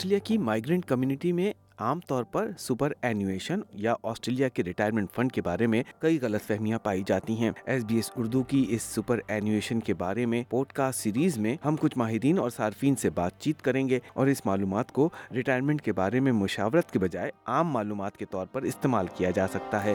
[0.00, 5.32] Australia کی migrant community میں عام طور پر سپر اینویشن یا آسٹریلیا کے ریٹائرمنٹ فنڈ
[5.32, 8.82] کے بارے میں کئی غلط فہمیاں پائی جاتی ہیں۔ ایس بی ایس اردو کی اس
[8.82, 13.10] سپر اینویشن کے بارے میں پوڈ کاسٹ سیریز میں ہم کچھ ماہرین اور صارفین سے
[13.10, 17.30] بات چیت کریں گے اور اس معلومات کو ریٹائرمنٹ کے بارے میں مشاورت کے بجائے
[17.46, 19.94] عام معلومات کے طور پر استعمال کیا جا سکتا ہے۔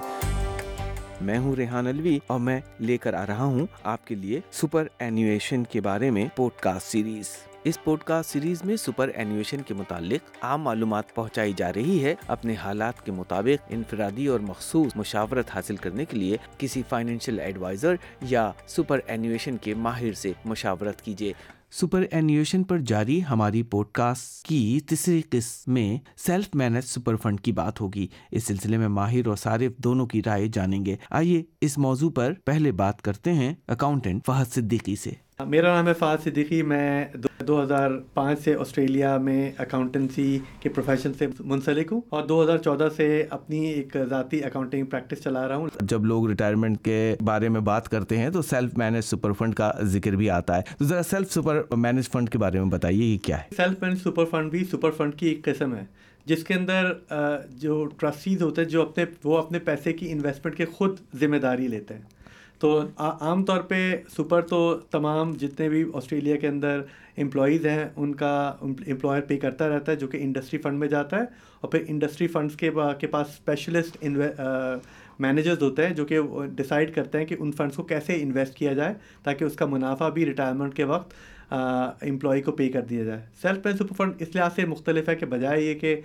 [1.21, 4.87] میں ہوں ریحان الوی اور میں لے کر آ رہا ہوں آپ کے لیے سپر
[4.99, 7.27] اینویشن کے بارے میں پوڈ کاسٹ سیریز
[7.65, 12.15] اس پوڈ کاسٹ سیریز میں سپر اینویشن کے متعلق عام معلومات پہنچائی جا رہی ہے۔
[12.27, 17.95] اپنے حالات کے مطابق انفرادی اور مخصوص مشاورت حاصل کرنے کے لیے کسی فائنینشیل ایڈوائزر
[18.21, 21.33] یا سپر اینویشن کے ماہر سے مشاورت کیجیے
[21.71, 27.41] سپر اینویشن پر جاری ہماری پوڈ کاسٹ کی تیسری قسم میں سیلف مینج سپر فنڈ
[27.41, 31.43] کی بات ہوگی۔ اس سلسلے میں ماہر اور صارف دونوں کی رائے جانیں گے۔ آئیے
[31.61, 36.23] اس موضوع پر پہلے بات کرتے ہیں اکاؤنٹنٹ فہد صدیقی سے۔ میرا نام ہے فہد
[36.23, 37.05] صدیقی میں
[37.47, 42.57] دو ہزار پانچ سے آسٹریلیا میں اکاؤنٹنسی کے پروفیشن سے منسلک ہوں اور دو ہزار
[42.57, 47.49] چودہ سے اپنی ایک ذاتی اکاؤنٹنگ پریکٹس چلا رہا ہوں۔ جب لوگ ریٹائرمنٹ کے بارے
[47.49, 50.85] میں بات کرتے ہیں تو سیلف مینج سپر فنڈ کا ذکر بھی آتا ہے۔ تو
[50.85, 54.25] ذرا سیلف سپر مینج فنڈ کے بارے میں بتائیے یہ کیا ہے؟ سیلف مینج سپر
[54.25, 55.85] فنڈ بھی سپر فنڈ کی ایک قسم ہے
[56.25, 56.91] جس کے اندر
[57.49, 61.67] جو ٹرسٹیز ہوتے ہیں جو اپنے وہ اپنے پیسے کی انویسٹمنٹ کے خود ذمہ داری
[61.67, 62.14] لیتے ہیں۔
[62.65, 63.75] تو عام طور پہ
[64.17, 64.59] سپر تو
[64.91, 66.81] تمام جتنے بھی آسٹریلیا کے اندر
[67.17, 71.17] امپلائیز ہیں، ان کا امپلائر پے کرتا رہتا ہے جو کہ انڈسٹری فنڈ میں جاتا
[71.17, 71.23] ہے۔
[71.61, 73.97] اور پھر انڈسٹری فنڈس کے کے پاس اسپیشلسٹ
[75.19, 76.19] مینیجرز ہوتے ہیں جو کہ
[76.55, 80.09] ڈیسائڈ کرتے ہیں کہ ان فنڈس کو کیسے انویسٹ کیا جائے تاکہ اس کا منافع
[80.09, 81.13] بھی ریٹائرمنٹ کے وقت
[81.49, 85.15] امپلائی کو پے کر دیا جائے۔ سیلف پین سپر فنڈ اس لحاظ سے مختلف ہے
[85.15, 85.95] کہ بجائے یہ کہ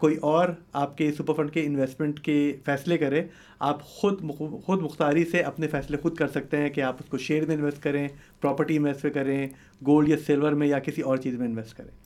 [0.00, 3.22] کوئی اور آپ کے سپر فنڈ کے انویسٹمنٹ کے فیصلے کرے،
[3.58, 4.20] آپ خود
[4.64, 7.56] خود مختاری سے اپنے فیصلے خود کر سکتے ہیں کہ آپ اس کو شیئر میں
[7.56, 8.06] انویسٹ کریں
[8.40, 9.46] پراپرٹی انویسٹ کریں
[9.86, 12.05] گولڈ یا سلور میں یا کسی اور چیز میں انویسٹ کریں۔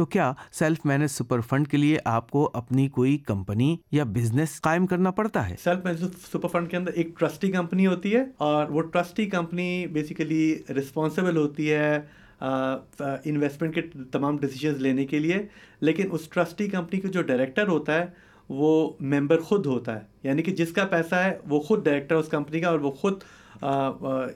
[0.00, 4.60] تو کیا سیلف مینج سپر فنڈ کے لیے آپ کو اپنی کوئی کمپنی یا بزنس
[4.60, 8.22] قائم کرنا پڑتا ہے؟ سیلف مینج سپر فنڈ کے اندر ایک ٹرسٹی کمپنی ہوتی ہے
[8.38, 12.00] اور وہ ٹرسٹی کمپنی بیسیکلی رسپانسبل ہوتی ہے
[12.40, 13.82] انویسٹمنٹ کے
[14.12, 15.42] تمام ڈیسیجنز لینے کے لیے،
[15.80, 18.06] لیکن اس ٹرسٹی کمپنی کا جو ڈائریکٹر ہوتا ہے،
[18.48, 22.28] وہ ممبر خود ہوتا ہے۔ یعنی کہ جس کا پیسہ ہے، وہ خود ڈائریکٹر اس
[22.28, 23.22] کمپنی کا اور وہ خود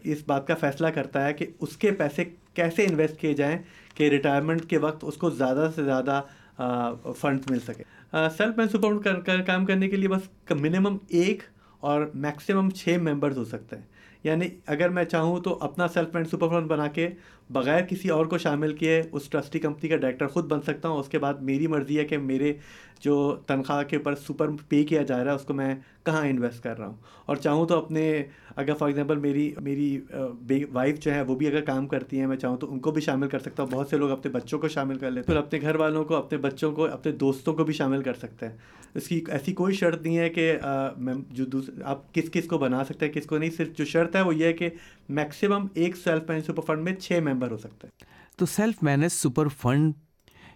[0.02, 3.56] اس بات کا فیصلہ کرتا ہے کہ اس کے پیسے کیسے انویسٹ کیے جائیں
[3.94, 6.20] کہ ریٹائرمنٹ کے وقت اس کو زیادہ سے زیادہ
[7.20, 7.82] فنڈ مل سکے۔
[8.36, 11.42] سیلف مین سپورٹ کر، کام کرنے کے لیے بس منیمم ایک
[11.80, 13.82] اور میکسیمم چھ ممبرز ہو سکتے ہیں۔
[14.24, 17.08] یعنی اگر میں چاہوں تو اپنا سیلف مینڈ سپر فنڈ بنا کے
[17.50, 20.98] بغیر کسی اور کو شامل کیے اس ٹرسٹی کمپنی کا ڈائریکٹر خود بن سکتا ہوں۔
[20.98, 22.52] اس کے بعد میری مرضی ہے کہ میرے
[23.00, 25.74] جو تنخواہ کے اوپر سپر پے کیا جا رہا ہے، اس کو میں
[26.04, 26.94] کہاں انویسٹ کر رہا ہوں؟
[27.26, 28.24] اور چاہوں تو اپنے،
[28.56, 30.00] اگر فار ایگزامپل میری میری
[30.72, 33.02] وائف جو ہے، وہ بھی اگر کام کرتی ہیں، میں چاہوں تو ان کو بھی
[33.02, 35.46] شامل کر سکتا ہوں۔ بہت سے لوگ اپنے بچوں کو شامل کر لیتے ہیں۔ پھر
[35.46, 38.56] اپنے گھر والوں کو، اپنے بچوں کو، اپنے دوستوں کو بھی شامل کر سکتے ہیں۔
[38.94, 40.52] اس کی ایسی کوئی شرط نہیں ہے کہ
[40.96, 41.44] میں جو
[41.84, 44.34] آپ کس کس کو بنا سکتے ہیں، کس کو نہیں، صرف جو شرط ہے وہ
[44.34, 44.68] یہ ہے کہ
[45.08, 48.04] میکسیمم ایک سیلف مینج سپر فنڈ میں چھ ممبر ہو سکتے ہیں۔
[48.38, 49.92] تو سیلف مینج سپر فنڈ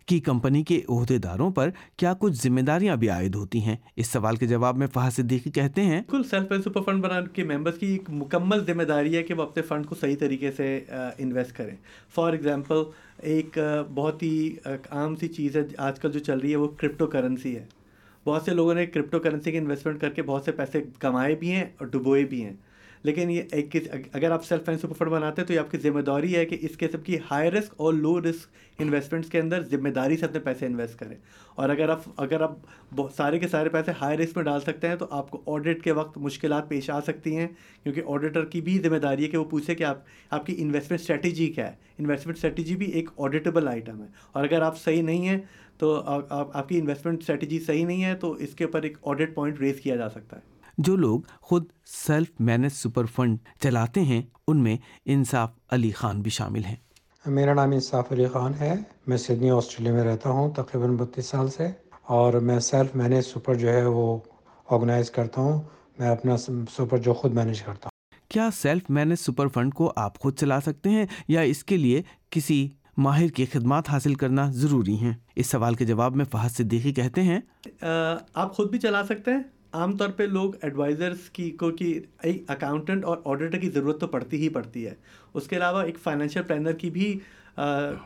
[0.07, 4.07] کی کمپنی کے عہدے داروں پر کیا کچھ ذمہ داریاں بھی عائد ہوتی ہیں؟ اس
[4.07, 7.45] سوال کے جواب میں فہد صدیقی کہتے ہیں بالکل سیلف مینج سپر فنڈ بنانے کے
[7.45, 10.85] ممبرس کی ایک مکمل ذمہ داری ہے کہ وہ اپنے فنڈ کو صحیح طریقے سے
[11.19, 11.75] انویسٹ کریں۔
[12.15, 12.83] فار ایگزامپل
[13.23, 13.59] ایک
[13.95, 14.55] بہت ہی
[14.91, 17.65] عام سی چیز ہے آج کل جو چل رہی ہے وہ کرپٹو کرنسی ہے۔
[18.27, 21.51] بہت سے لوگوں نے کرپٹو کرنسی کے انویسٹمنٹ کر کے بہت سے پیسے کمائے بھی
[21.53, 22.55] ہیں اور ڈبوئے بھی ہیں۔
[23.03, 23.76] لیکن یہ ایک
[24.12, 26.47] اگر آپ سیلف فائنینس سپر فنڈ بناتے ہیں تو یہ آپ کی ذمہ داری ہے
[26.47, 28.47] کہ اس قسم کی ہائی رسک اور لو رسک
[28.78, 31.16] انویسٹمنٹس کے اندر ذمہ داری سے اپنے پیسے انویسٹ کریں۔
[31.54, 32.53] اور اگر آپ اگر آپ
[33.16, 35.92] سارے کے سارے پیسے ہائی رسک میں ڈال سکتے ہیں تو آپ کو آڈٹ کے
[35.92, 37.48] وقت مشکلات پیش آ سکتی ہیں،
[37.82, 39.98] کیونکہ آڈیٹر کی بھی ذمہ داری ہے کہ وہ پوچھے کہ آپ
[40.30, 44.62] آپ کی انویسٹمنٹ اسٹریٹجی کیا ہے۔ انویسٹمنٹ اسٹریٹجی بھی ایک آڈیٹیبل آئٹم ہے۔ اور اگر
[44.62, 45.38] آپ صحیح نہیں ہیں
[45.78, 49.60] تو آپ کی انویسٹمنٹ اسٹریٹجی صحیح نہیں ہے تو اس کے اوپر ایک آڈٹ پوائنٹ
[49.60, 54.63] ریز کیا جا سکتا ہے۔ جو لوگ خود سیلف مینج سپر فنڈ چلاتے ہیں ان
[54.63, 56.77] میں انصاف علی خان بھی شامل ہیں۔
[57.27, 58.75] میرا نام انصاف علی خان ہے۔
[59.07, 61.69] میں سڈنی آسٹریلیا میں رہتا ہوں تقریباً بتیس سال سے۔
[62.03, 64.19] اور میں سیلف مینج سپر جو ہے وہ
[64.71, 65.63] آرگنائز کرتا ہوں۔
[65.98, 66.36] میں اپنا
[66.71, 70.60] سپر جو خود مینیج کرتا ہوں۔ کیا سیلف مینج سپر فنڈ کو آپ خود چلا
[70.60, 75.47] سکتے ہیں یا اس کے لیے کسی ماہر کی خدمات حاصل کرنا ضروری ہیں؟ اس
[75.47, 77.41] سوال کے جواب میں فہد صدیقی کہتے ہیں
[78.34, 79.42] آپ خود بھی چلا سکتے ہیں؟
[79.72, 84.06] عام طور پہ لوگ ایڈوائزرس کی کو کہ ایک اکاؤنٹنٹ اور آڈیٹر کی ضرورت تو
[84.06, 84.94] پڑتی ہی پڑتی ہے۔
[85.34, 87.18] اس کے علاوہ ایک فائنینشیل پلانر کی بھی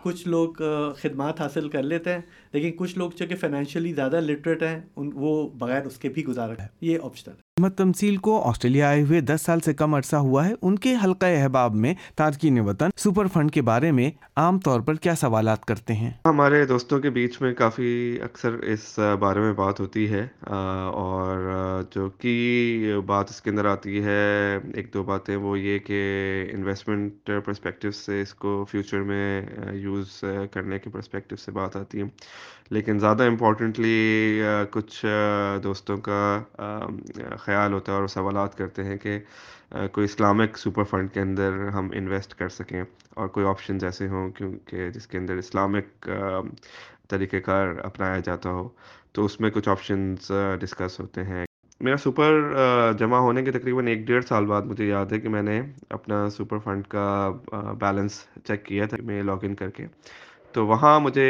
[0.03, 0.63] کچھ لوگ
[0.97, 2.21] خدمات حاصل کر لیتے ہیں
[2.53, 6.25] لیکن کچھ لوگ جو کہ فائنینشلی زیادہ لٹریٹ ہیں ان وہ بغیر اس کے بھی
[6.25, 9.95] گزارا ہے یہ آپشنل ہے محمد تمثیل کو آسٹریلیا آئے ہوئے دس سال سے کم
[9.95, 14.11] عرصہ ہوا ہے۔ ان کے حلقہ احباب میں تارکین وطن سپر فنڈ کے بارے میں
[14.37, 18.99] عام طور پر کیا سوالات کرتے ہیں؟ ہمارے دوستوں کے بیچ میں کافی اکثر اس
[19.21, 21.42] بارے میں بات ہوتی ہے اور
[21.95, 26.01] جو کی بات اس کے اندر آتی ہے، ایک دو باتیں وہ یہ کہ
[26.53, 29.43] انویسٹمنٹ پرسپیکٹو سے اس کو فیوچر میں
[29.73, 32.05] یوز کرنے کے پرسپیکٹو سے بات آتی ہے۔
[32.71, 35.05] لیکن زیادہ امپورٹنٹلی کچھ
[35.65, 36.43] دوستوں کا
[37.41, 39.19] خیال ہوتا ہے اور سوالات کرتے ہیں کہ
[39.93, 42.83] کوئی اسلامک سپر فنڈ کے اندر ہم انویسٹ کر سکیں
[43.15, 46.09] اور کوئی آپشنز ایسے ہوں کیونکہ جس کے اندر اسلامک
[47.09, 48.69] طریقہ کار اپنایا جاتا ہو۔
[49.13, 50.31] تو اس میں کچھ آپشنز
[50.61, 51.45] ڈسکس ہوتے ہیں۔
[51.83, 52.33] میرا سپر
[52.99, 56.29] جمع ہونے کے تقریباً ایک ڈیڑھ سال بعد مجھے یاد ہے کہ میں نے اپنا
[56.31, 57.07] سپر فنڈ کا
[57.81, 59.87] بیلنس چیک کیا تھا، میں لاگ ان کر کے۔
[60.53, 61.29] تو وہاں مجھے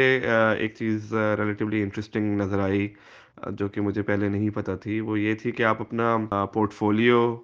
[0.57, 2.87] ایک چیز ریلیٹیولی انٹرسٹنگ نظر آئی۔
[3.37, 6.17] جو کہ مجھے پہلے نہیں پتہ تھی، وہ یہ تھی کہ آپ اپنا
[6.53, 7.35] پورٹ فولیو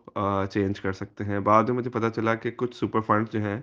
[0.51, 3.59] چینج کر سکتے ہیں۔ بعد میں مجھے پتہ چلا کہ کچھ سپر فنڈ جو ہیں،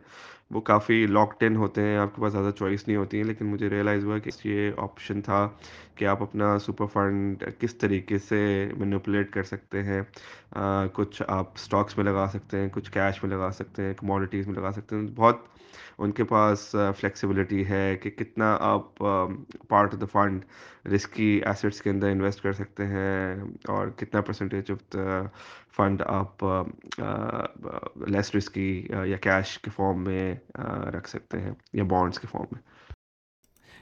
[0.50, 3.46] وہ کافی لاکڈ ان ہوتے ہیں، آپ کے پاس زیادہ چوائس نہیں ہوتی ہیں، لیکن
[3.46, 5.48] مجھے ریئلائز ہوا کہ یہ آپشن تھا
[5.94, 10.00] کہ آپ اپنا سپر فنڈ کس طریقے سے مینوپولیٹ کر سکتے ہیں۔
[10.94, 14.54] کچھ آپ اسٹاکس میں لگا سکتے ہیں، کچھ کیش میں لگا سکتے ہیں کموڈیٹیز میں
[14.54, 15.44] لگا سکتے ہیں۔ بہت
[15.98, 18.94] ان کے پاس فلیکسیبلٹی ہے کہ کتنا آپ
[19.68, 20.44] part of the fund
[20.94, 23.34] risky assets کے اندر انویسٹ کر سکتے ہیں
[23.68, 25.20] اور کتنا پرسنٹیج آف دا
[25.76, 26.44] فنڈ آپ
[28.08, 30.34] لیس رسکی یا کیش کے فارم میں
[30.92, 32.62] رکھ سکتے ہیں یا بانڈس کے فارم میں۔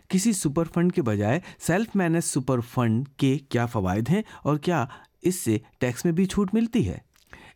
[0.09, 4.85] کسی سپر فنڈ کے بجائے سیلف مینج سپر فنڈ کے کیا فوائد ہیں اور کیا
[5.23, 6.99] اس سے ٹیکس میں بھی چھوٹ ملتی ہے؟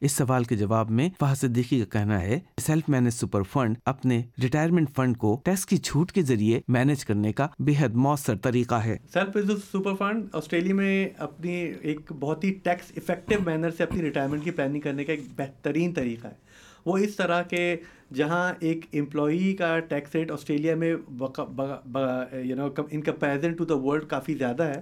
[0.01, 4.21] اس سوال کے جواب میں فہد صدیقی کا کہنا ہے، سیلف مینج سپر فنڈ اپنے
[4.43, 8.75] ریٹائرمنٹ فنڈ کو ٹیکس کی چھوٹ کے ذریعے مینج کرنے کا بے حد مؤثر طریقہ
[8.75, 14.03] ہے۔ سیلف سپر فنڈ آسٹریلیا میں اپنی ایک بہت ہی ٹیکس افیکٹو مینر سے اپنی
[14.03, 16.47] ریٹائرمنٹ کی پلاننگ کرنے کا ایک بہترین طریقہ ہے۔
[16.87, 17.77] وہ اس طرح کہ
[18.15, 24.07] جہاں ایک امپلائی کا ٹیکس ریٹ آسٹریلیا میں you know in comparison to the world
[24.09, 24.81] کافی زیادہ ہے۔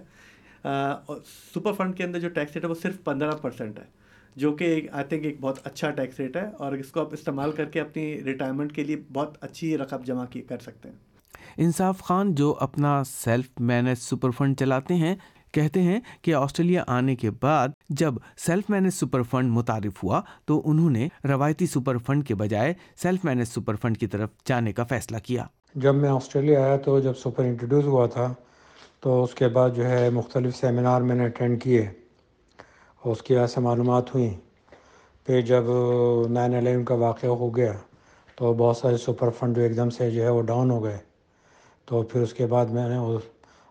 [1.55, 3.85] سپر فنڈ کے اندر جو ٹیکس ریٹ ہے وہ صرف پندرہ پرسینٹ ہے۔
[4.37, 7.53] جو کہ آئی تھنک ایک بہت اچھا ٹیکس ریٹ ہے اور اس کو آپ استعمال
[7.53, 10.97] کر کے اپنی ریٹائرمنٹ کے لیے بہت اچھی رقم جمع کی کر سکتے ہیں۔
[11.57, 15.17] انصاف خان جو اپنا سیلف مینج سپر فنڈ چلاتے ہیں
[15.53, 20.63] کہتے ہیں کہ آسٹریلیا آنے کے بعد جب سیلف مینج سپر فنڈ متعارف ہوا تو
[20.65, 24.85] انہوں نے روایتی سپر فنڈ کے بجائے سیلف مینج سپر فنڈ کی طرف جانے کا
[24.85, 25.45] فیصلہ کیا۔
[25.75, 28.35] جب میں آسٹریلیا آیا تو جب سپر انٹروڈیوس ہوا تھا
[29.01, 31.89] تو اس کے بعد جو ہے مختلف سیمینار میں نے اٹینڈ کیے۔
[33.11, 34.35] اس کی وجہ سے معلومات ہوئیں۔
[35.27, 35.65] پھر جب
[36.31, 37.73] نائن الیون کا واقعہ ہو گیا
[38.37, 40.99] تو بہت سارے سپر فنڈ جو ایک دم سے جو ہے وہ ڈاؤن ہو گئے۔
[41.85, 42.97] تو پھر اس کے بعد میں نے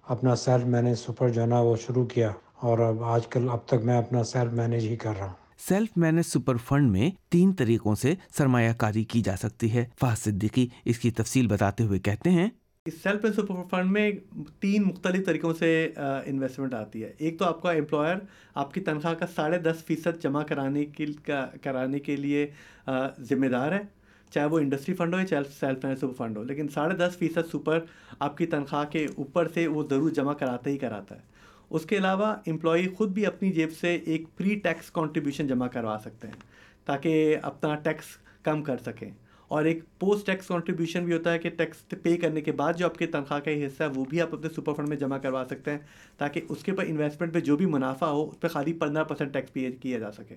[0.07, 3.59] اپنا سیلف مینیج سپر جو ہے نا وہ شروع کیا اور اب آج کل اب
[3.65, 5.33] تک میں اپنا سیلف مینیج ہی کر رہا ہوں۔
[5.67, 10.17] سیلف مینج سپر فنڈ میں تین طریقوں سے سرمایہ کاری کی جا سکتی ہے۔ فہد
[10.17, 12.49] صدیقی اس کی تفصیل بتاتے ہوئے کہتے ہیں
[12.85, 14.11] اس سیلف سپر فنڈ میں
[14.59, 18.15] تین مختلف طریقوں سے انویسٹمنٹ آتی ہے۔ ایک تو آپ کا امپلائر
[18.55, 21.05] آپ کی تنخواہ کا ساڑھے دس فیصد جمع کرانے کے
[21.61, 22.45] کرانے کے لیے
[23.29, 23.79] ذمہ دار ہے۔
[24.31, 27.51] چاہے وہ انڈسٹری فنڈ ہو یا چاہے سیلف سپر فنڈ ہو۔ لیکن ساڑھے دس فیصد
[27.51, 27.79] سپر
[28.19, 31.21] آپ کی تنخواہ کے اوپر سے وہ ضرور جمع کراتا ہی کراتا ہے۔
[31.69, 35.97] اس کے علاوہ امپلائی خود بھی اپنی جیب سے ایک پری ٹیکس کانٹریبیوشن جمع کروا
[36.05, 36.39] سکتے ہیں
[36.85, 39.11] تاکہ اپنا ٹیکس کم کر سکیں۔
[39.47, 42.85] اور ایک پوسٹ ٹیکس کنٹریبیوشن بھی ہوتا ہے کہ ٹیکس پے کرنے کے بعد جو
[42.85, 45.43] آپ کی تنخواہ کا حصہ ہے وہ بھی آپ اپنے سپر فنڈ میں جمع کروا
[45.49, 45.77] سکتے ہیں
[46.17, 49.33] تاکہ اس کے اوپر انویسٹمنٹ پہ جو بھی منافع ہو اس پہ خالی پندرہ پرسینٹ
[49.33, 50.35] ٹیکس پے کیا جا سکے۔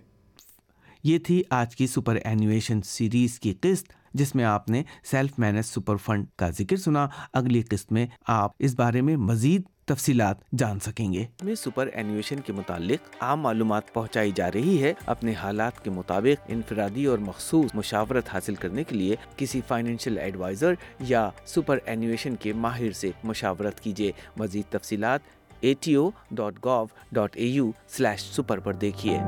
[1.05, 5.65] یہ تھی آج کی سپر اینویشن سیریز کی قسط۔ جس میں آپ نے سیلف مینج
[5.65, 10.81] سپر فنڈ کا ذکر سنا۔ اگلی قسط میں آپ اس بارے میں مزید تفصیلات جان
[10.81, 15.85] سکیں گے۔ میں سپر اینویشن کے متعلق عام معلومات پہنچائی جا رہی ہے۔ اپنے حالات
[15.85, 21.79] کے مطابق انفرادی اور مخصوص مشاورت حاصل کرنے کے لیے کسی فائنینشیل ایڈوائزر یا سپر
[21.85, 25.21] اینویشن کے ماہر سے مشاورت کیجیے۔ مزید تفصیلات
[25.61, 29.21] A T O dot gov dot A U slash super پر دیکھیے۔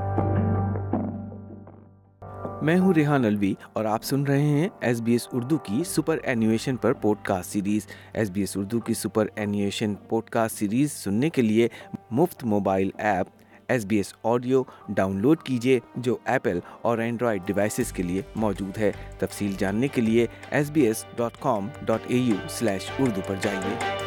[2.62, 6.18] میں ہوں ریحان الوی اور آپ سن رہے ہیں ایس بی ایس اردو کی سپر
[6.22, 7.86] اینویشن پر podcast series.
[8.12, 11.68] S B S Urdu کی superannuation podcast series سننے کے لیے
[12.10, 13.26] مفت mobile app
[13.68, 14.62] S B S audio
[15.20, 20.26] download کیجیے، جو ایپل اور اینڈرائڈ ڈیوائسیز کے لیے موجود ہے۔ تفصیل جاننے کے لیے
[20.50, 23.99] S B S dot com dot A U slash Urdu پر جائیے۔